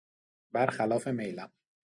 [0.51, 1.51] برخلاف میلم